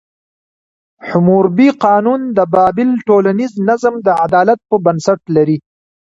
حموربي 1.09 1.67
قانون 1.85 2.21
د 2.37 2.39
بابل 2.53 2.89
ټولنیز 3.07 3.53
نظم 3.69 3.93
د 4.05 4.09
عدالت 4.25 4.59
په 4.69 4.75
بنسټ 4.85 5.21
لري. 5.35 5.57